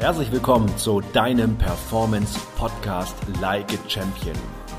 Herzlich 0.00 0.30
willkommen 0.30 0.68
zu 0.78 1.00
deinem 1.00 1.58
Performance 1.58 2.38
Podcast 2.56 3.16
Like 3.40 3.66
a 3.72 3.88
Champion. 3.88 4.36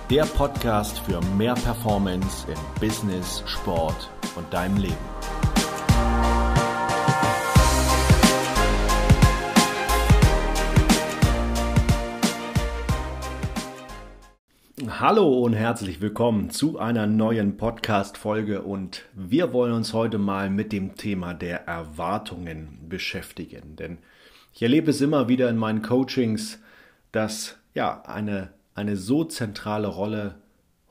Der 0.10 0.24
Podcast 0.24 1.00
für 1.00 1.20
mehr 1.36 1.56
Performance 1.56 2.47
im 2.49 2.57
Business, 2.79 3.44
Sport 3.46 4.10
und 4.38 4.54
deinem 4.54 4.78
Leben. 4.78 4.96
Hallo 14.88 15.39
und 15.39 15.51
herzlich 15.51 15.99
willkommen 15.99 16.49
zu 16.49 16.79
einer 16.79 17.07
neuen 17.07 17.57
Podcast-Folge 17.57 18.61
und 18.61 19.04
wir 19.13 19.51
wollen 19.51 19.73
uns 19.73 19.91
heute 19.91 20.17
mal 20.17 20.49
mit 20.49 20.71
dem 20.71 20.95
Thema 20.95 21.33
der 21.33 21.67
Erwartungen 21.67 22.79
beschäftigen. 22.88 23.75
Denn 23.75 23.97
ich 24.54 24.61
erlebe 24.61 24.91
es 24.91 25.02
immer 25.02 25.27
wieder 25.27 25.50
in 25.50 25.57
meinen 25.57 25.82
Coachings, 25.82 26.60
dass 27.11 27.57
ja 27.74 28.01
eine, 28.04 28.51
eine 28.75 28.97
so 28.97 29.24
zentrale 29.24 29.87
Rolle 29.87 30.36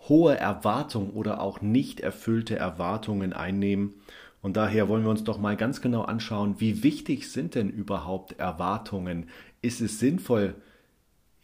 hohe 0.09 0.37
Erwartungen 0.37 1.11
oder 1.11 1.41
auch 1.41 1.61
nicht 1.61 2.01
erfüllte 2.01 2.57
Erwartungen 2.57 3.33
einnehmen. 3.33 3.95
Und 4.41 4.57
daher 4.57 4.89
wollen 4.89 5.03
wir 5.03 5.11
uns 5.11 5.25
doch 5.25 5.39
mal 5.39 5.57
ganz 5.57 5.81
genau 5.81 6.03
anschauen, 6.03 6.57
wie 6.59 6.83
wichtig 6.83 7.31
sind 7.31 7.55
denn 7.55 7.69
überhaupt 7.69 8.39
Erwartungen? 8.39 9.29
Ist 9.61 9.81
es 9.81 9.99
sinnvoll, 9.99 10.55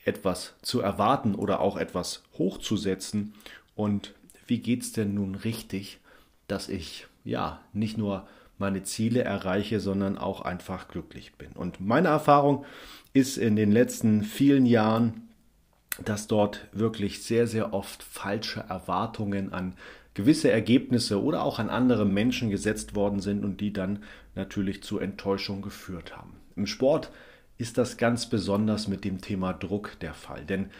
etwas 0.04 0.54
zu 0.62 0.80
erwarten 0.80 1.34
oder 1.34 1.60
auch 1.60 1.76
etwas 1.76 2.22
hochzusetzen? 2.38 3.34
Und 3.74 4.14
wie 4.46 4.58
geht 4.58 4.82
es 4.82 4.92
denn 4.92 5.14
nun 5.14 5.34
richtig, 5.34 5.98
dass 6.46 6.68
ich 6.68 7.06
ja 7.24 7.60
nicht 7.72 7.98
nur 7.98 8.26
meine 8.58 8.82
Ziele 8.82 9.22
erreiche, 9.22 9.80
sondern 9.80 10.18
auch 10.18 10.40
einfach 10.42 10.88
glücklich 10.88 11.34
bin. 11.34 11.52
Und 11.52 11.80
meine 11.80 12.08
Erfahrung 12.08 12.64
ist 13.12 13.36
in 13.36 13.56
den 13.56 13.72
letzten 13.72 14.22
vielen 14.22 14.66
Jahren, 14.66 15.28
dass 16.04 16.26
dort 16.26 16.66
wirklich 16.72 17.22
sehr, 17.22 17.46
sehr 17.46 17.72
oft 17.72 18.02
falsche 18.02 18.60
Erwartungen 18.68 19.52
an 19.52 19.74
gewisse 20.14 20.50
Ergebnisse 20.50 21.22
oder 21.22 21.42
auch 21.42 21.58
an 21.58 21.70
andere 21.70 22.04
Menschen 22.04 22.50
gesetzt 22.50 22.94
worden 22.94 23.20
sind 23.20 23.44
und 23.44 23.60
die 23.60 23.72
dann 23.72 24.02
natürlich 24.34 24.82
zu 24.82 24.98
Enttäuschung 24.98 25.62
geführt 25.62 26.16
haben. 26.16 26.34
Im 26.56 26.66
Sport 26.66 27.10
ist 27.58 27.78
das 27.78 27.96
ganz 27.96 28.26
besonders 28.26 28.88
mit 28.88 29.04
dem 29.04 29.20
Thema 29.20 29.52
Druck 29.52 29.98
der 30.00 30.14
Fall, 30.14 30.44
denn 30.44 30.70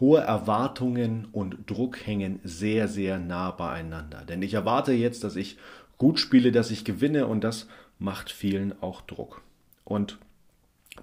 hohe 0.00 0.20
Erwartungen 0.20 1.28
und 1.32 1.70
Druck 1.70 2.06
hängen 2.06 2.40
sehr, 2.44 2.88
sehr 2.88 3.18
nah 3.18 3.50
beieinander. 3.50 4.24
Denn 4.26 4.42
ich 4.42 4.54
erwarte 4.54 4.92
jetzt, 4.92 5.22
dass 5.22 5.36
ich 5.36 5.58
gut 6.02 6.18
spiele, 6.18 6.50
dass 6.50 6.72
ich 6.72 6.84
gewinne 6.84 7.28
und 7.28 7.44
das 7.44 7.68
macht 8.00 8.32
vielen 8.32 8.74
auch 8.82 9.02
Druck. 9.02 9.40
Und 9.84 10.18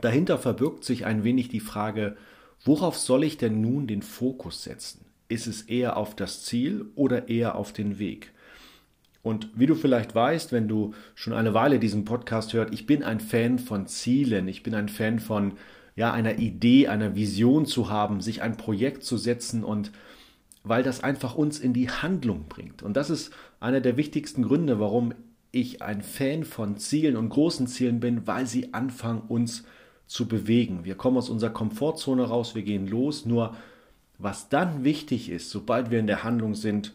dahinter 0.01 0.37
verbirgt 0.37 0.83
sich 0.83 1.05
ein 1.05 1.23
wenig 1.23 1.47
die 1.47 1.61
Frage, 1.61 2.17
worauf 2.65 2.97
soll 2.97 3.23
ich 3.23 3.37
denn 3.37 3.61
nun 3.61 3.87
den 3.87 4.01
Fokus 4.01 4.61
setzen? 4.63 5.05
Ist 5.29 5.47
es 5.47 5.61
eher 5.61 5.95
auf 5.95 6.17
das 6.17 6.43
Ziel 6.43 6.87
oder 6.95 7.29
eher 7.29 7.55
auf 7.55 7.71
den 7.71 7.97
Weg? 7.97 8.33
Und 9.23 9.47
wie 9.55 9.67
du 9.67 9.75
vielleicht 9.75 10.15
weißt, 10.15 10.51
wenn 10.51 10.67
du 10.67 10.93
schon 11.15 11.31
eine 11.31 11.53
Weile 11.53 11.79
diesen 11.79 12.03
Podcast 12.03 12.51
hört, 12.51 12.73
ich 12.73 12.85
bin 12.85 13.01
ein 13.01 13.21
Fan 13.21 13.57
von 13.57 13.87
Zielen, 13.87 14.49
ich 14.49 14.63
bin 14.63 14.75
ein 14.75 14.89
Fan 14.89 15.19
von 15.19 15.53
ja, 15.95 16.11
einer 16.11 16.39
Idee, 16.39 16.89
einer 16.89 17.15
Vision 17.15 17.65
zu 17.65 17.89
haben, 17.89 18.19
sich 18.19 18.41
ein 18.41 18.57
Projekt 18.57 19.05
zu 19.05 19.15
setzen 19.15 19.63
und 19.63 19.93
weil 20.63 20.83
das 20.83 21.03
einfach 21.03 21.35
uns 21.35 21.59
in 21.59 21.73
die 21.73 21.89
Handlung 21.89 22.45
bringt. 22.47 22.83
Und 22.83 22.95
das 22.95 23.09
ist 23.09 23.31
einer 23.59 23.81
der 23.81 23.97
wichtigsten 23.97 24.43
Gründe, 24.43 24.79
warum 24.79 25.13
ich 25.51 25.81
ein 25.81 26.01
Fan 26.01 26.43
von 26.43 26.77
Zielen 26.77 27.15
und 27.15 27.29
großen 27.29 27.67
Zielen 27.67 27.99
bin, 27.99 28.27
weil 28.27 28.45
sie 28.45 28.73
anfangen, 28.73 29.21
uns 29.27 29.63
zu 30.05 30.27
bewegen. 30.27 30.85
Wir 30.85 30.95
kommen 30.95 31.17
aus 31.17 31.29
unserer 31.29 31.51
Komfortzone 31.51 32.23
raus, 32.23 32.55
wir 32.55 32.63
gehen 32.63 32.87
los. 32.87 33.25
Nur 33.25 33.55
was 34.17 34.49
dann 34.49 34.83
wichtig 34.83 35.29
ist, 35.29 35.49
sobald 35.49 35.91
wir 35.91 35.99
in 35.99 36.07
der 36.07 36.23
Handlung 36.23 36.55
sind, 36.55 36.93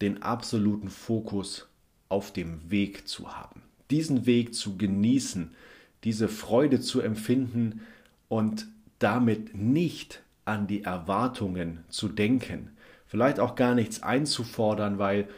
den 0.00 0.22
absoluten 0.22 0.90
Fokus 0.90 1.68
auf 2.08 2.32
dem 2.32 2.70
Weg 2.70 3.06
zu 3.06 3.34
haben. 3.34 3.62
Diesen 3.90 4.26
Weg 4.26 4.54
zu 4.54 4.76
genießen, 4.76 5.52
diese 6.04 6.28
Freude 6.28 6.80
zu 6.80 7.00
empfinden 7.00 7.80
und 8.28 8.66
damit 8.98 9.54
nicht 9.54 10.22
an 10.44 10.66
die 10.66 10.82
Erwartungen 10.82 11.84
zu 11.88 12.08
denken, 12.08 12.70
vielleicht 13.14 13.38
auch 13.38 13.54
gar 13.54 13.76
nichts 13.76 14.02
einzufordern, 14.02 14.98
weil 14.98 15.28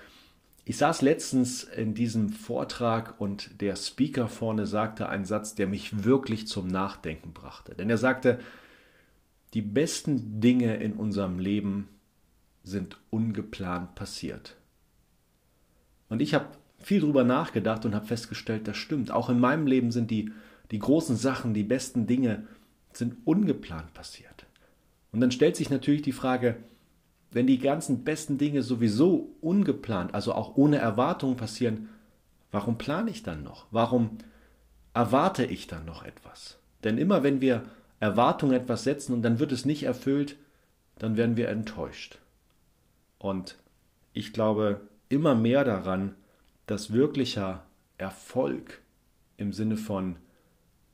ich 0.64 0.78
saß 0.78 1.02
letztens 1.02 1.62
in 1.62 1.92
diesem 1.92 2.30
Vortrag 2.30 3.20
und 3.20 3.60
der 3.60 3.76
Speaker 3.76 4.28
vorne 4.28 4.66
sagte 4.66 5.10
einen 5.10 5.26
Satz, 5.26 5.54
der 5.56 5.66
mich 5.66 6.02
wirklich 6.02 6.46
zum 6.46 6.68
Nachdenken 6.68 7.34
brachte. 7.34 7.74
Denn 7.74 7.90
er 7.90 7.98
sagte, 7.98 8.40
die 9.52 9.60
besten 9.60 10.40
Dinge 10.40 10.76
in 10.76 10.94
unserem 10.94 11.38
Leben 11.38 11.88
sind 12.62 12.98
ungeplant 13.10 13.94
passiert. 13.94 14.56
Und 16.08 16.22
ich 16.22 16.32
habe 16.32 16.46
viel 16.78 17.02
drüber 17.02 17.24
nachgedacht 17.24 17.84
und 17.84 17.94
habe 17.94 18.06
festgestellt, 18.06 18.68
das 18.68 18.78
stimmt. 18.78 19.10
Auch 19.10 19.28
in 19.28 19.38
meinem 19.38 19.66
Leben 19.66 19.92
sind 19.92 20.10
die, 20.10 20.32
die 20.70 20.78
großen 20.78 21.16
Sachen, 21.16 21.52
die 21.52 21.62
besten 21.62 22.06
Dinge 22.06 22.46
sind 22.94 23.16
ungeplant 23.26 23.92
passiert. 23.92 24.46
Und 25.12 25.20
dann 25.20 25.30
stellt 25.30 25.56
sich 25.56 25.68
natürlich 25.68 26.00
die 26.00 26.12
Frage, 26.12 26.56
wenn 27.36 27.46
die 27.46 27.58
ganzen 27.58 28.02
besten 28.02 28.38
Dinge 28.38 28.62
sowieso 28.62 29.36
ungeplant, 29.42 30.14
also 30.14 30.32
auch 30.32 30.56
ohne 30.56 30.78
Erwartung 30.78 31.36
passieren, 31.36 31.90
warum 32.50 32.78
plane 32.78 33.10
ich 33.10 33.22
dann 33.24 33.42
noch? 33.42 33.66
Warum 33.70 34.16
erwarte 34.94 35.44
ich 35.44 35.66
dann 35.66 35.84
noch 35.84 36.02
etwas? 36.02 36.58
Denn 36.82 36.96
immer 36.96 37.22
wenn 37.22 37.42
wir 37.42 37.64
Erwartungen 38.00 38.54
etwas 38.54 38.84
setzen 38.84 39.12
und 39.12 39.20
dann 39.20 39.38
wird 39.38 39.52
es 39.52 39.66
nicht 39.66 39.82
erfüllt, 39.82 40.36
dann 40.98 41.18
werden 41.18 41.36
wir 41.36 41.50
enttäuscht. 41.50 42.20
Und 43.18 43.58
ich 44.14 44.32
glaube 44.32 44.80
immer 45.10 45.34
mehr 45.34 45.62
daran, 45.62 46.14
dass 46.64 46.94
wirklicher 46.94 47.66
Erfolg 47.98 48.80
im 49.36 49.52
Sinne 49.52 49.76
von, 49.76 50.16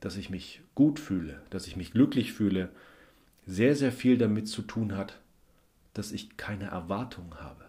dass 0.01 0.17
ich 0.17 0.29
mich 0.29 0.59
gut 0.75 0.99
fühle, 0.99 1.41
dass 1.51 1.67
ich 1.67 1.77
mich 1.77 1.93
glücklich 1.93 2.33
fühle, 2.33 2.67
sehr, 3.45 3.77
sehr 3.77 3.93
viel 3.93 4.17
damit 4.17 4.49
zu 4.49 4.61
tun 4.61 4.97
hat, 4.97 5.21
dass 5.93 6.11
ich 6.11 6.37
keine 6.37 6.65
Erwartung 6.65 7.35
habe, 7.39 7.65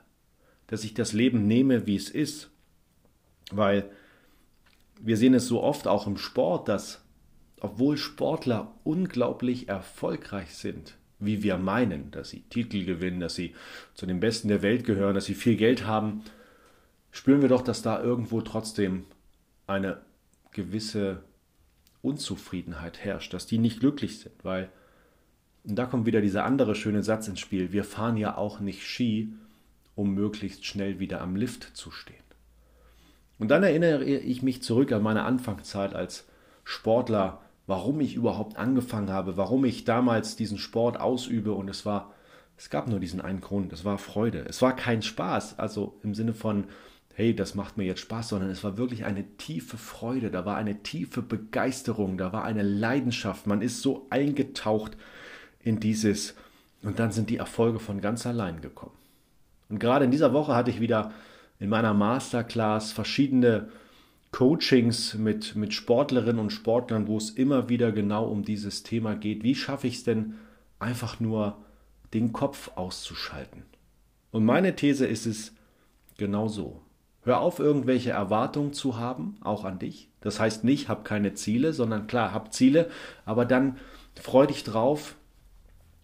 dass 0.67 0.85
ich 0.85 0.95
das 0.95 1.13
Leben 1.13 1.47
nehme, 1.47 1.87
wie 1.87 1.97
es 1.97 2.09
ist, 2.09 2.51
weil 3.51 3.91
wir 5.01 5.17
sehen 5.17 5.35
es 5.35 5.47
so 5.47 5.63
oft 5.63 5.87
auch 5.87 6.07
im 6.07 6.17
Sport, 6.17 6.69
dass 6.69 7.05
obwohl 7.61 7.97
Sportler 7.97 8.75
unglaublich 8.85 9.69
erfolgreich 9.69 10.55
sind, 10.55 10.97
wie 11.19 11.43
wir 11.43 11.57
meinen, 11.57 12.11
dass 12.11 12.31
sie 12.31 12.43
Titel 12.51 12.85
gewinnen, 12.85 13.21
dass 13.21 13.35
sie 13.35 13.55
zu 13.95 14.07
den 14.07 14.21
Besten 14.21 14.49
der 14.49 14.63
Welt 14.63 14.85
gehören, 14.85 15.15
dass 15.15 15.25
sie 15.25 15.35
viel 15.35 15.57
Geld 15.57 15.87
haben, 15.87 16.23
spüren 17.11 17.41
wir 17.41 17.49
doch, 17.49 17.63
dass 17.63 17.81
da 17.81 18.03
irgendwo 18.03 18.43
trotzdem 18.43 19.07
eine 19.67 20.03
gewisse 20.51 21.23
Unzufriedenheit 22.03 22.99
herrscht, 22.99 23.33
dass 23.33 23.47
die 23.47 23.59
nicht 23.59 23.81
glücklich 23.81 24.19
sind, 24.19 24.35
weil 24.43 24.71
und 25.65 25.77
da 25.77 25.87
kommt 25.87 26.07
wieder 26.07 26.21
dieser 26.21 26.45
andere 26.45 26.75
schöne 26.75 27.03
Satz 27.03 27.27
ins 27.27 27.41
Spiel. 27.41 27.73
Wir 27.73 27.85
fahren 27.85 28.17
ja 28.17 28.37
auch 28.37 28.61
nicht 28.61 28.83
Ski, 28.83 29.33
um 29.95 30.15
möglichst 30.15 30.67
schnell 30.67 30.99
wieder 30.99 31.21
am 31.21 31.37
Lift 31.37 31.77
zu 31.77 31.91
stehen. 31.91 32.17
Und 33.39 33.49
dann 33.49 33.63
erinnere 33.63 34.05
ich 34.05 34.43
mich 34.43 34.63
zurück 34.63 34.93
an 34.93 35.03
meine 35.03 35.25
Anfangszeit 35.25 35.95
als 35.95 36.27
Sportler, 36.65 37.41
warum 37.67 38.01
ich 38.01 38.15
überhaupt 38.15 38.57
angefangen 38.57 39.11
habe, 39.11 39.37
warum 39.37 39.65
ich 39.65 39.85
damals 39.85 40.37
diesen 40.37 40.59
Sport 40.59 41.01
ausübe 41.01 41.53
und 41.53 41.69
es 41.69 41.87
war, 41.87 42.13
es 42.57 42.69
gab 42.69 42.87
nur 42.87 43.01
diesen 43.01 43.21
einen 43.21 43.41
Grund, 43.41 43.73
es 43.73 43.85
war 43.85 43.99
Freude. 43.99 44.45
Es 44.47 44.61
war 44.61 44.77
kein 44.77 45.03
Spaß, 45.03 45.59
also 45.59 45.99
im 46.03 46.15
Sinne 46.15 46.35
von, 46.35 46.65
hey, 47.15 47.35
das 47.35 47.55
macht 47.55 47.79
mir 47.79 47.85
jetzt 47.85 48.01
Spaß, 48.01 48.29
sondern 48.29 48.51
es 48.51 48.63
war 48.65 48.77
wirklich 48.77 49.05
eine 49.05 49.25
tiefe 49.37 49.79
Freude, 49.79 50.31
da 50.31 50.45
war 50.45 50.57
eine 50.57 50.83
tiefe 50.83 51.23
Begeisterung, 51.23 52.19
da 52.19 52.33
war 52.33 52.45
eine 52.45 52.63
Leidenschaft, 52.63 53.47
man 53.47 53.63
ist 53.63 53.81
so 53.81 54.07
eingetaucht 54.11 54.97
in 55.65 55.81
dieses 55.81 56.35
und 56.83 56.99
dann 56.99 57.11
sind 57.11 57.31
die 57.31 57.39
Erfolge 57.39 57.81
von 57.81 58.01
ganz 58.01 58.27
allein 58.27 58.61
gekommen. 58.61 58.95
Und 59.69 59.79
gerade 59.79 60.05
in 60.05 60.11
dieser 60.11 60.33
Woche 60.33 60.55
hatte 60.55 60.71
ich 60.71 60.81
wieder 60.81 61.13
in 61.59 61.71
meiner 61.71 61.95
Masterclass 61.95 62.93
verschiedene 62.93 63.71
Coachings 64.31 65.15
mit, 65.15 65.57
mit 65.57 65.73
Sportlerinnen 65.73 66.41
und 66.41 66.51
Sportlern, 66.51 67.07
wo 67.07 67.17
es 67.17 67.31
immer 67.31 67.69
wieder 67.69 67.93
genau 67.93 68.27
um 68.27 68.45
dieses 68.45 68.83
Thema 68.83 69.15
geht. 69.15 69.43
Wie 69.43 69.55
schaffe 69.55 69.87
ich 69.87 69.97
es 69.97 70.05
denn, 70.05 70.35
einfach 70.79 71.21
nur 71.21 71.57
den 72.13 72.33
Kopf 72.33 72.73
auszuschalten? 72.75 73.63
Und 74.31 74.45
meine 74.45 74.77
These 74.77 75.07
ist 75.07 75.27
es 75.27 75.53
genau 76.19 76.49
so. 76.49 76.83
Hör 77.23 77.41
auf, 77.41 77.59
irgendwelche 77.59 78.11
Erwartungen 78.11 78.75
zu 78.75 78.99
haben, 78.99 79.37
auch 79.41 79.65
an 79.65 79.79
dich. 79.79 80.11
Das 80.21 80.41
heißt 80.41 80.65
nicht, 80.65 80.89
hab 80.89 81.05
keine 81.05 81.35
Ziele, 81.35 81.73
sondern 81.73 82.07
klar, 82.07 82.35
hab 82.35 82.53
Ziele, 82.53 82.91
aber 83.25 83.47
dann 83.47 83.79
freu 84.21 84.47
dich 84.47 84.65
drauf, 84.65 85.17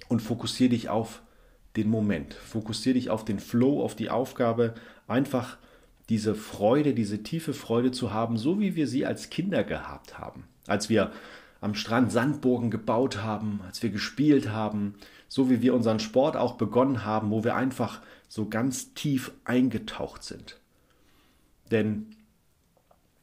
und 0.09 0.21
fokussiere 0.21 0.71
dich 0.71 0.89
auf 0.89 1.23
den 1.77 1.89
Moment. 1.89 2.35
Fokussiere 2.35 2.95
dich 2.95 3.11
auf 3.11 3.25
den 3.25 3.39
Flow, 3.39 3.83
auf 3.83 3.95
die 3.95 4.11
Aufgabe, 4.11 4.75
einfach 5.07 5.59
diese 6.09 6.35
Freude, 6.35 6.93
diese 6.95 7.23
tiefe 7.23 7.55
Freude 7.55 7.93
zu 7.93 8.13
haben, 8.13 8.37
so 8.37 8.59
wie 8.61 8.75
wir 8.75 8.89
sie 8.89 9.07
als 9.07 9.31
Kinder 9.31 9.63
gehabt 9.63 10.19
haben. 10.19 10.45
Als 10.67 10.89
wir 10.89 11.13
am 11.61 11.75
Strand 11.75 12.11
Sandburgen 12.11 12.71
gebaut 12.71 13.19
haben, 13.19 13.61
als 13.67 13.83
wir 13.83 13.91
gespielt 13.91 14.51
haben, 14.51 14.95
so 15.29 15.49
wie 15.51 15.63
wir 15.63 15.75
unseren 15.75 16.01
Sport 16.01 16.37
auch 16.37 16.55
begonnen 16.55 17.05
haben, 17.05 17.31
wo 17.31 17.45
wir 17.45 17.55
einfach 17.55 18.01
so 18.29 18.49
ganz 18.49 18.95
tief 18.95 19.33
eingetaucht 19.45 20.25
sind. 20.25 20.59
Denn 21.71 22.17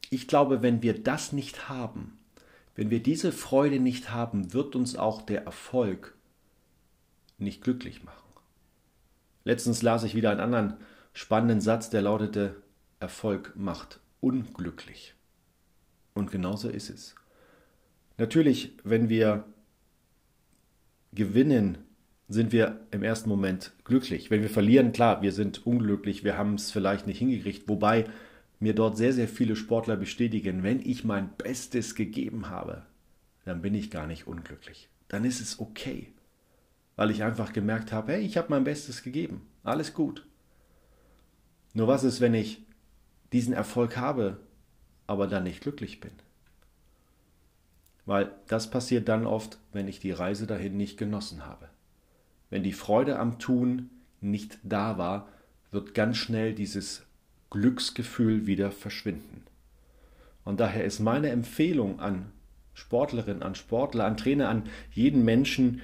ich 0.08 0.26
glaube, 0.26 0.62
wenn 0.62 0.82
wir 0.82 1.02
das 1.02 1.32
nicht 1.32 1.68
haben, 1.68 2.18
wenn 2.74 2.90
wir 2.90 3.02
diese 3.02 3.32
Freude 3.32 3.80
nicht 3.80 4.10
haben, 4.12 4.54
wird 4.54 4.76
uns 4.76 4.96
auch 4.96 5.20
der 5.20 5.44
Erfolg 5.44 6.14
nicht 7.38 7.62
glücklich 7.62 8.04
machen. 8.04 8.28
Letztens 9.44 9.82
las 9.82 10.04
ich 10.04 10.14
wieder 10.14 10.30
einen 10.30 10.40
anderen 10.40 10.74
spannenden 11.12 11.60
Satz, 11.60 11.90
der 11.90 12.02
lautete, 12.02 12.62
Erfolg 13.00 13.54
macht 13.56 14.00
unglücklich. 14.20 15.14
Und 16.14 16.30
genauso 16.30 16.68
ist 16.68 16.90
es. 16.90 17.14
Natürlich, 18.16 18.72
wenn 18.82 19.08
wir 19.08 19.44
gewinnen, 21.12 21.78
sind 22.28 22.52
wir 22.52 22.80
im 22.90 23.02
ersten 23.02 23.28
Moment 23.28 23.72
glücklich. 23.84 24.30
Wenn 24.30 24.42
wir 24.42 24.50
verlieren, 24.50 24.92
klar, 24.92 25.22
wir 25.22 25.32
sind 25.32 25.66
unglücklich, 25.66 26.24
wir 26.24 26.36
haben 26.36 26.54
es 26.54 26.70
vielleicht 26.70 27.06
nicht 27.06 27.18
hingekriegt. 27.18 27.68
Wobei 27.68 28.06
mir 28.60 28.74
dort 28.74 28.96
sehr, 28.96 29.12
sehr 29.12 29.28
viele 29.28 29.56
Sportler 29.56 29.96
bestätigen, 29.96 30.62
wenn 30.62 30.80
ich 30.80 31.04
mein 31.04 31.30
Bestes 31.36 31.94
gegeben 31.94 32.50
habe, 32.50 32.84
dann 33.44 33.62
bin 33.62 33.74
ich 33.74 33.90
gar 33.90 34.06
nicht 34.06 34.26
unglücklich. 34.26 34.88
Dann 35.06 35.24
ist 35.24 35.40
es 35.40 35.58
okay. 35.58 36.12
Weil 36.98 37.12
ich 37.12 37.22
einfach 37.22 37.52
gemerkt 37.52 37.92
habe, 37.92 38.14
hey, 38.14 38.22
ich 38.22 38.36
habe 38.36 38.48
mein 38.50 38.64
Bestes 38.64 39.04
gegeben. 39.04 39.46
Alles 39.62 39.94
gut. 39.94 40.26
Nur 41.72 41.86
was 41.86 42.02
ist, 42.02 42.20
wenn 42.20 42.34
ich 42.34 42.66
diesen 43.32 43.54
Erfolg 43.54 43.96
habe, 43.96 44.38
aber 45.06 45.28
dann 45.28 45.44
nicht 45.44 45.60
glücklich 45.60 46.00
bin? 46.00 46.10
Weil 48.04 48.32
das 48.48 48.68
passiert 48.68 49.08
dann 49.08 49.26
oft, 49.26 49.58
wenn 49.72 49.86
ich 49.86 50.00
die 50.00 50.10
Reise 50.10 50.48
dahin 50.48 50.76
nicht 50.76 50.98
genossen 50.98 51.46
habe. 51.46 51.68
Wenn 52.50 52.64
die 52.64 52.72
Freude 52.72 53.20
am 53.20 53.38
Tun 53.38 53.90
nicht 54.20 54.58
da 54.64 54.98
war, 54.98 55.28
wird 55.70 55.94
ganz 55.94 56.16
schnell 56.16 56.52
dieses 56.52 57.06
Glücksgefühl 57.50 58.48
wieder 58.48 58.72
verschwinden. 58.72 59.44
Und 60.44 60.58
daher 60.58 60.82
ist 60.82 60.98
meine 60.98 61.30
Empfehlung 61.30 62.00
an 62.00 62.32
Sportlerinnen, 62.74 63.44
an 63.44 63.54
Sportler, 63.54 64.04
an 64.04 64.16
Trainer, 64.16 64.48
an 64.48 64.64
jeden 64.90 65.24
Menschen, 65.24 65.80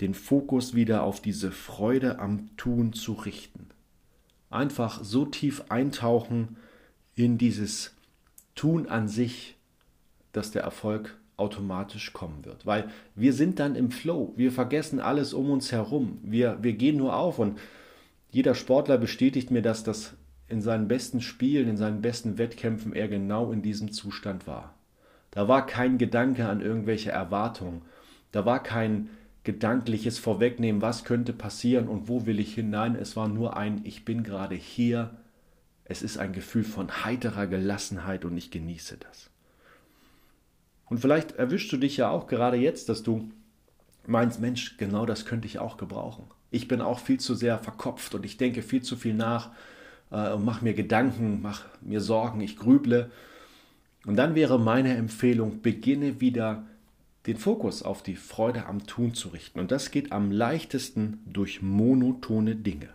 den 0.00 0.14
Fokus 0.14 0.74
wieder 0.74 1.02
auf 1.02 1.20
diese 1.20 1.52
Freude 1.52 2.18
am 2.18 2.56
Tun 2.56 2.92
zu 2.92 3.12
richten. 3.12 3.68
Einfach 4.50 5.02
so 5.02 5.24
tief 5.24 5.64
eintauchen 5.68 6.56
in 7.14 7.38
dieses 7.38 7.94
Tun 8.54 8.88
an 8.88 9.08
sich, 9.08 9.56
dass 10.32 10.50
der 10.50 10.62
Erfolg 10.62 11.16
automatisch 11.36 12.12
kommen 12.12 12.44
wird. 12.44 12.64
Weil 12.66 12.88
wir 13.14 13.32
sind 13.32 13.58
dann 13.58 13.74
im 13.74 13.90
Flow, 13.90 14.32
wir 14.36 14.52
vergessen 14.52 15.00
alles 15.00 15.34
um 15.34 15.50
uns 15.50 15.72
herum, 15.72 16.18
wir, 16.22 16.58
wir 16.62 16.74
gehen 16.74 16.96
nur 16.96 17.16
auf 17.16 17.38
und 17.38 17.58
jeder 18.30 18.54
Sportler 18.54 18.98
bestätigt 18.98 19.50
mir, 19.50 19.62
dass 19.62 19.84
das 19.84 20.14
in 20.48 20.60
seinen 20.60 20.88
besten 20.88 21.20
Spielen, 21.20 21.68
in 21.68 21.76
seinen 21.76 22.02
besten 22.02 22.38
Wettkämpfen 22.38 22.92
er 22.92 23.08
genau 23.08 23.50
in 23.50 23.62
diesem 23.62 23.92
Zustand 23.92 24.46
war. 24.46 24.74
Da 25.30 25.48
war 25.48 25.66
kein 25.66 25.98
Gedanke 25.98 26.46
an 26.46 26.60
irgendwelche 26.60 27.10
Erwartungen, 27.10 27.82
da 28.30 28.44
war 28.44 28.62
kein 28.62 29.08
gedankliches 29.44 30.18
Vorwegnehmen, 30.18 30.82
was 30.82 31.04
könnte 31.04 31.32
passieren 31.32 31.88
und 31.88 32.08
wo 32.08 32.26
will 32.26 32.40
ich 32.40 32.54
hinein. 32.54 32.96
Es 32.96 33.14
war 33.14 33.28
nur 33.28 33.56
ein, 33.56 33.82
ich 33.84 34.04
bin 34.04 34.22
gerade 34.22 34.54
hier. 34.54 35.10
Es 35.84 36.02
ist 36.02 36.16
ein 36.16 36.32
Gefühl 36.32 36.64
von 36.64 37.04
heiterer 37.04 37.46
Gelassenheit 37.46 38.24
und 38.24 38.36
ich 38.38 38.50
genieße 38.50 38.96
das. 38.96 39.30
Und 40.86 40.98
vielleicht 40.98 41.32
erwischst 41.32 41.70
du 41.72 41.76
dich 41.76 41.98
ja 41.98 42.08
auch 42.08 42.26
gerade 42.26 42.56
jetzt, 42.56 42.88
dass 42.88 43.02
du 43.02 43.30
meinst, 44.06 44.40
Mensch, 44.40 44.78
genau 44.78 45.04
das 45.04 45.26
könnte 45.26 45.46
ich 45.46 45.58
auch 45.58 45.76
gebrauchen. 45.76 46.24
Ich 46.50 46.66
bin 46.66 46.80
auch 46.80 46.98
viel 46.98 47.20
zu 47.20 47.34
sehr 47.34 47.58
verkopft 47.58 48.14
und 48.14 48.24
ich 48.24 48.38
denke 48.38 48.62
viel 48.62 48.82
zu 48.82 48.96
viel 48.96 49.14
nach 49.14 49.50
äh, 50.10 50.32
und 50.32 50.44
mache 50.44 50.64
mir 50.64 50.74
Gedanken, 50.74 51.42
mache 51.42 51.68
mir 51.82 52.00
Sorgen, 52.00 52.40
ich 52.40 52.56
grüble. 52.56 53.10
Und 54.06 54.16
dann 54.16 54.34
wäre 54.34 54.58
meine 54.58 54.96
Empfehlung, 54.96 55.60
beginne 55.60 56.20
wieder 56.20 56.64
den 57.26 57.36
Fokus 57.36 57.82
auf 57.82 58.02
die 58.02 58.16
Freude 58.16 58.66
am 58.66 58.86
Tun 58.86 59.14
zu 59.14 59.28
richten. 59.28 59.58
Und 59.58 59.70
das 59.70 59.90
geht 59.90 60.12
am 60.12 60.30
leichtesten 60.30 61.22
durch 61.26 61.62
monotone 61.62 62.56
Dinge. 62.56 62.90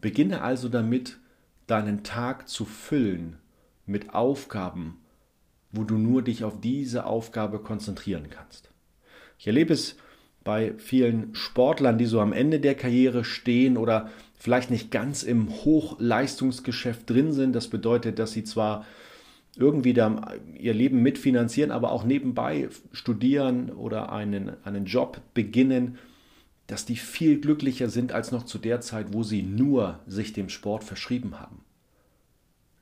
Beginne 0.00 0.42
also 0.42 0.68
damit, 0.68 1.18
deinen 1.66 2.02
Tag 2.02 2.48
zu 2.48 2.64
füllen 2.64 3.36
mit 3.86 4.14
Aufgaben, 4.14 4.98
wo 5.72 5.84
du 5.84 5.96
nur 5.96 6.22
dich 6.22 6.44
auf 6.44 6.60
diese 6.60 7.06
Aufgabe 7.06 7.58
konzentrieren 7.60 8.30
kannst. 8.30 8.70
Ich 9.38 9.46
erlebe 9.46 9.74
es 9.74 9.96
bei 10.44 10.74
vielen 10.78 11.34
Sportlern, 11.34 11.98
die 11.98 12.06
so 12.06 12.20
am 12.20 12.32
Ende 12.32 12.60
der 12.60 12.76
Karriere 12.76 13.24
stehen 13.24 13.76
oder 13.76 14.10
vielleicht 14.38 14.70
nicht 14.70 14.90
ganz 14.90 15.22
im 15.22 15.50
Hochleistungsgeschäft 15.50 17.10
drin 17.10 17.32
sind. 17.32 17.52
Das 17.52 17.68
bedeutet, 17.68 18.18
dass 18.18 18.32
sie 18.32 18.44
zwar 18.44 18.86
irgendwie 19.56 19.94
da 19.94 20.34
ihr 20.58 20.74
Leben 20.74 21.02
mitfinanzieren, 21.02 21.70
aber 21.70 21.92
auch 21.92 22.04
nebenbei 22.04 22.68
studieren 22.92 23.70
oder 23.70 24.12
einen, 24.12 24.52
einen 24.64 24.84
Job 24.84 25.20
beginnen, 25.34 25.98
dass 26.66 26.84
die 26.84 26.96
viel 26.96 27.40
glücklicher 27.40 27.88
sind 27.88 28.12
als 28.12 28.32
noch 28.32 28.44
zu 28.44 28.58
der 28.58 28.80
Zeit, 28.80 29.12
wo 29.12 29.22
sie 29.22 29.42
nur 29.42 30.00
sich 30.06 30.32
dem 30.32 30.48
Sport 30.48 30.84
verschrieben 30.84 31.38
haben 31.38 31.60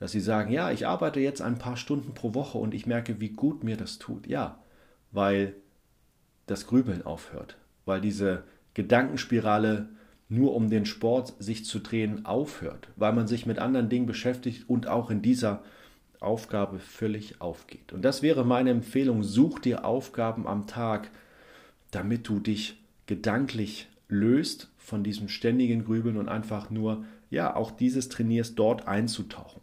dass 0.05 0.12
sie 0.12 0.21
sagen, 0.21 0.53
ja, 0.53 0.71
ich 0.71 0.87
arbeite 0.87 1.19
jetzt 1.21 1.41
ein 1.41 1.56
paar 1.56 1.79
Stunden 1.79 2.12
pro 2.12 2.35
Woche 2.35 2.59
und 2.59 2.75
ich 2.75 2.85
merke, 2.85 3.21
wie 3.21 3.31
gut 3.31 3.65
mir 3.65 3.79
das 3.79 3.99
tut. 3.99 4.26
Ja, 4.26 4.59
weil 5.12 5.55
das 6.47 6.67
Grübeln 6.67 7.06
aufhört, 7.06 7.56
weil 7.87 8.03
diese 8.03 8.44
Gedankenspirale 8.75 9.88
nur 10.29 10.55
um 10.55 10.69
den 10.69 10.85
Sport 10.85 11.32
sich 11.38 11.65
zu 11.65 11.79
drehen 11.79 12.26
aufhört, 12.26 12.88
weil 12.97 13.15
man 13.15 13.26
sich 13.26 13.47
mit 13.47 13.59
anderen 13.59 13.88
Dingen 13.88 14.05
beschäftigt 14.05 14.69
und 14.69 14.88
auch 14.88 15.11
in 15.11 15.23
dieser 15.23 15.62
Aufgabe 16.25 16.79
völlig 16.79 17.41
aufgeht. 17.41 17.93
Und 17.93 18.03
das 18.03 18.23
wäre 18.23 18.44
meine 18.44 18.71
Empfehlung, 18.71 19.23
such 19.23 19.59
dir 19.61 19.85
Aufgaben 19.85 20.47
am 20.47 20.67
Tag, 20.67 21.11
damit 21.91 22.29
du 22.29 22.41
dich 22.41 22.81
gedanklich 23.06 23.88
löst 24.09 24.71
von 24.79 25.05
diesem 25.05 25.29
ständigen 25.29 25.85
Grübeln 25.85 26.17
und 26.17 26.29
einfach 26.29 26.71
nur, 26.71 27.05
ja, 27.31 27.55
auch 27.55 27.71
dieses 27.71 28.09
trainierst, 28.09 28.59
dort 28.59 28.87
einzutauchen. 28.87 29.62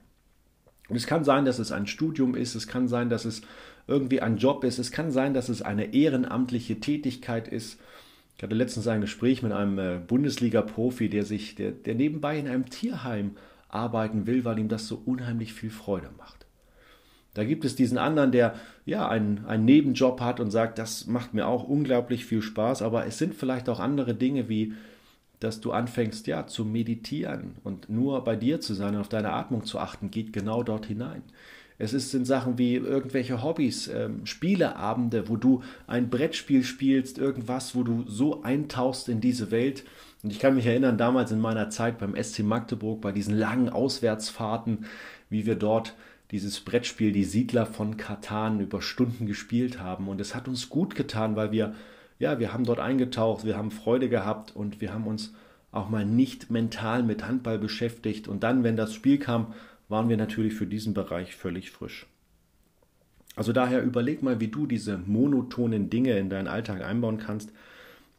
Und 0.90 0.96
es 0.96 1.08
kann 1.08 1.24
sein, 1.24 1.46
dass 1.46 1.60
es 1.60 1.72
ein 1.72 1.88
Studium 1.88 2.36
ist, 2.36 2.56
es 2.56 2.68
kann 2.68 2.88
sein, 2.88 3.10
dass 3.10 3.25
es 3.25 3.42
irgendwie 3.88 4.22
ein 4.22 4.38
Job 4.38 4.63
ist, 4.63 4.78
es 4.78 4.92
kann 4.92 5.12
sein, 5.12 5.34
dass 5.34 5.50
es 5.50 5.62
eine 5.62 5.94
ehrenamtliche 5.94 6.80
Tätigkeit 6.80 7.48
ist. 7.48 7.80
Ich 8.36 8.44
hatte 8.44 8.56
letztens 8.56 8.88
ein 8.88 9.01
Gespräch 9.01 9.44
mit 9.44 9.51
einem 9.51 9.80
äh, 9.80 10.00
Bundesliga-Profi, 10.06 11.10
der 11.10 11.24
sich, 11.24 11.56
der, 11.56 11.72
der 11.72 11.96
nebenbei 11.96 12.38
in 12.38 12.48
einem 12.48 12.70
Tierheim 12.70 13.36
arbeiten 13.70 14.27
will, 14.27 14.44
weil 14.44 14.60
ihm 14.60 14.68
das 14.68 14.88
so 14.88 15.01
unheimlich 15.06 15.53
viel 15.53 15.70
Freude 15.70 16.10
macht. 16.18 16.46
Da 17.33 17.43
gibt 17.43 17.63
es 17.63 17.75
diesen 17.75 17.97
anderen, 17.97 18.31
der 18.31 18.55
ja 18.85 19.07
einen, 19.07 19.45
einen 19.45 19.65
Nebenjob 19.65 20.19
hat 20.21 20.39
und 20.39 20.51
sagt, 20.51 20.77
das 20.77 21.07
macht 21.07 21.33
mir 21.33 21.47
auch 21.47 21.63
unglaublich 21.63 22.25
viel 22.25 22.41
Spaß, 22.41 22.81
aber 22.81 23.05
es 23.05 23.17
sind 23.17 23.35
vielleicht 23.35 23.69
auch 23.69 23.79
andere 23.79 24.13
Dinge 24.13 24.50
wie 24.50 24.73
dass 25.41 25.59
du 25.59 25.71
anfängst, 25.71 26.27
ja, 26.27 26.45
zu 26.45 26.63
meditieren 26.63 27.55
und 27.63 27.89
nur 27.89 28.23
bei 28.23 28.35
dir 28.35 28.61
zu 28.61 28.75
sein 28.75 28.95
und 28.95 29.01
auf 29.01 29.09
deine 29.09 29.33
Atmung 29.33 29.65
zu 29.65 29.79
achten, 29.79 30.11
geht 30.11 30.33
genau 30.33 30.63
dort 30.63 30.85
hinein. 30.85 31.23
Es 31.79 31.93
ist, 31.93 32.11
sind 32.11 32.25
Sachen 32.25 32.59
wie 32.59 32.75
irgendwelche 32.75 33.41
Hobbys, 33.41 33.88
ähm, 33.88 34.27
Spieleabende, 34.27 35.29
wo 35.29 35.38
du 35.38 35.63
ein 35.88 36.11
Brettspiel 36.11 36.63
spielst, 36.63 37.17
irgendwas, 37.17 37.73
wo 37.73 37.81
du 37.81 38.03
so 38.07 38.43
eintauchst 38.43 39.09
in 39.09 39.19
diese 39.19 39.50
Welt. 39.50 39.83
Und 40.21 40.31
ich 40.31 40.38
kann 40.38 40.53
mich 40.53 40.67
erinnern, 40.67 41.00
damals 41.00 41.31
in 41.31 41.39
meiner 41.39 41.71
Zeit 41.71 41.97
beim 41.97 42.15
SC 42.15 42.43
Magdeburg, 42.43 43.01
bei 43.01 43.11
diesen 43.11 43.35
langen 43.35 43.69
Auswärtsfahrten, 43.69 44.85
wie 45.31 45.47
wir 45.47 45.55
dort 45.55 45.95
dieses 46.31 46.61
Brettspiel 46.61 47.11
Die 47.11 47.23
Siedler 47.23 47.65
von 47.65 47.97
Katan 47.97 48.59
über 48.59 48.81
Stunden 48.81 49.25
gespielt 49.27 49.79
haben. 49.79 50.07
Und 50.07 50.21
es 50.21 50.33
hat 50.33 50.47
uns 50.47 50.69
gut 50.69 50.95
getan, 50.95 51.35
weil 51.35 51.51
wir 51.51 51.75
ja, 52.21 52.39
wir 52.39 52.53
haben 52.53 52.65
dort 52.65 52.79
eingetaucht, 52.79 53.45
wir 53.45 53.57
haben 53.57 53.71
Freude 53.71 54.07
gehabt 54.07 54.55
und 54.55 54.79
wir 54.79 54.93
haben 54.93 55.07
uns 55.07 55.33
auch 55.71 55.89
mal 55.89 56.05
nicht 56.05 56.51
mental 56.51 57.01
mit 57.01 57.25
Handball 57.27 57.57
beschäftigt. 57.57 58.27
Und 58.27 58.43
dann, 58.43 58.63
wenn 58.63 58.77
das 58.77 58.93
Spiel 58.93 59.17
kam, 59.17 59.55
waren 59.89 60.07
wir 60.07 60.17
natürlich 60.17 60.53
für 60.53 60.67
diesen 60.67 60.93
Bereich 60.93 61.35
völlig 61.35 61.71
frisch. 61.71 62.05
Also 63.35 63.53
daher 63.53 63.81
überleg 63.81 64.21
mal, 64.21 64.39
wie 64.39 64.50
du 64.50 64.67
diese 64.67 65.00
monotonen 65.00 65.89
Dinge 65.89 66.17
in 66.19 66.29
deinen 66.29 66.47
Alltag 66.47 66.83
einbauen 66.83 67.17
kannst, 67.17 67.51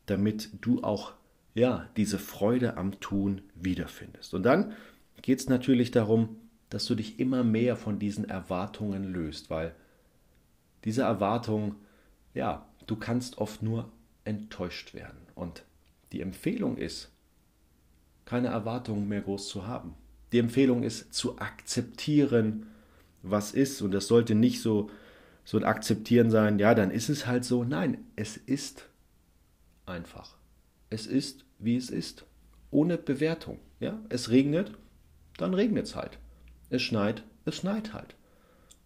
damit 0.06 0.50
du 0.62 0.82
auch 0.82 1.12
ja, 1.54 1.86
diese 1.96 2.18
Freude 2.18 2.76
am 2.76 2.98
Tun 2.98 3.42
wiederfindest. 3.54 4.34
Und 4.34 4.42
dann 4.42 4.72
geht 5.20 5.38
es 5.38 5.48
natürlich 5.48 5.92
darum, 5.92 6.36
dass 6.72 6.86
du 6.86 6.94
dich 6.94 7.20
immer 7.20 7.44
mehr 7.44 7.76
von 7.76 7.98
diesen 7.98 8.28
Erwartungen 8.28 9.04
löst, 9.04 9.50
weil 9.50 9.74
diese 10.84 11.02
Erwartungen, 11.02 11.76
ja, 12.34 12.66
du 12.86 12.96
kannst 12.96 13.38
oft 13.38 13.62
nur 13.62 13.90
enttäuscht 14.24 14.94
werden. 14.94 15.18
Und 15.34 15.64
die 16.12 16.20
Empfehlung 16.20 16.76
ist, 16.76 17.10
keine 18.24 18.48
Erwartungen 18.48 19.08
mehr 19.08 19.20
groß 19.20 19.48
zu 19.48 19.66
haben. 19.66 19.94
Die 20.32 20.38
Empfehlung 20.38 20.82
ist 20.82 21.12
zu 21.12 21.38
akzeptieren, 21.38 22.66
was 23.22 23.52
ist. 23.52 23.82
Und 23.82 23.92
das 23.92 24.06
sollte 24.06 24.34
nicht 24.34 24.62
so 24.62 24.88
so 25.44 25.58
ein 25.58 25.64
Akzeptieren 25.64 26.30
sein, 26.30 26.58
ja, 26.58 26.74
dann 26.74 26.90
ist 26.90 27.08
es 27.08 27.26
halt 27.26 27.44
so. 27.44 27.64
Nein, 27.64 27.98
es 28.16 28.36
ist 28.36 28.88
einfach. 29.86 30.36
Es 30.90 31.06
ist, 31.06 31.44
wie 31.58 31.76
es 31.76 31.90
ist. 31.90 32.24
Ohne 32.70 32.96
Bewertung. 32.96 33.58
Ja? 33.80 34.00
Es 34.08 34.30
regnet, 34.30 34.72
dann 35.36 35.54
regnet 35.54 35.86
es 35.86 35.96
halt. 35.96 36.18
Es 36.72 36.80
schneit, 36.80 37.22
es 37.44 37.56
schneit 37.56 37.92
halt. 37.92 38.14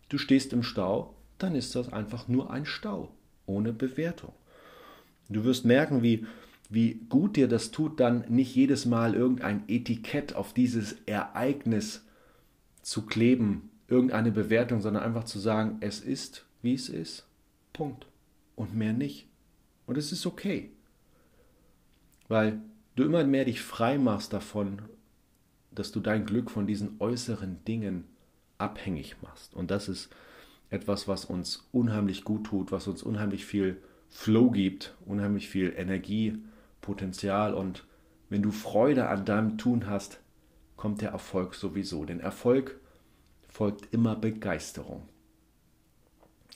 Du 0.08 0.18
stehst 0.18 0.52
im 0.52 0.64
Stau, 0.64 1.14
dann 1.38 1.54
ist 1.54 1.76
das 1.76 1.92
einfach 1.92 2.26
nur 2.26 2.50
ein 2.50 2.66
Stau. 2.66 3.12
Ohne 3.46 3.72
Bewertung. 3.72 4.32
Du 5.28 5.44
wirst 5.44 5.64
merken, 5.64 6.02
wie, 6.02 6.26
wie 6.68 6.94
gut 7.08 7.36
dir 7.36 7.46
das 7.46 7.70
tut, 7.70 8.00
dann 8.00 8.24
nicht 8.28 8.56
jedes 8.56 8.86
Mal 8.86 9.14
irgendein 9.14 9.62
Etikett 9.68 10.34
auf 10.34 10.52
dieses 10.52 10.96
Ereignis 11.06 12.04
zu 12.82 13.02
kleben, 13.06 13.70
irgendeine 13.86 14.32
Bewertung, 14.32 14.80
sondern 14.80 15.04
einfach 15.04 15.24
zu 15.24 15.38
sagen, 15.38 15.76
es 15.78 16.00
ist, 16.00 16.44
wie 16.62 16.74
es 16.74 16.88
ist. 16.88 17.24
Punkt. 17.72 18.08
Und 18.56 18.74
mehr 18.74 18.94
nicht. 18.94 19.28
Und 19.86 19.96
es 19.96 20.10
ist 20.10 20.26
okay. 20.26 20.70
Weil 22.26 22.58
du 22.96 23.04
immer 23.04 23.22
mehr 23.22 23.44
dich 23.44 23.60
frei 23.60 23.96
machst 23.96 24.32
davon, 24.32 24.82
dass 25.78 25.92
du 25.92 26.00
dein 26.00 26.26
Glück 26.26 26.50
von 26.50 26.66
diesen 26.66 26.96
äußeren 26.98 27.64
Dingen 27.64 28.04
abhängig 28.58 29.16
machst. 29.22 29.54
Und 29.54 29.70
das 29.70 29.88
ist 29.88 30.10
etwas, 30.70 31.06
was 31.06 31.24
uns 31.24 31.68
unheimlich 31.72 32.24
gut 32.24 32.44
tut, 32.44 32.72
was 32.72 32.88
uns 32.88 33.02
unheimlich 33.02 33.46
viel 33.46 33.80
Flow 34.08 34.50
gibt, 34.50 34.94
unheimlich 35.04 35.48
viel 35.48 35.72
Energie, 35.76 36.38
Potenzial. 36.80 37.54
Und 37.54 37.84
wenn 38.28 38.42
du 38.42 38.50
Freude 38.50 39.08
an 39.08 39.24
deinem 39.24 39.58
Tun 39.58 39.88
hast, 39.88 40.20
kommt 40.76 41.00
der 41.00 41.10
Erfolg 41.10 41.54
sowieso. 41.54 42.04
Denn 42.04 42.20
Erfolg 42.20 42.80
folgt 43.48 43.92
immer 43.92 44.16
Begeisterung. 44.16 45.08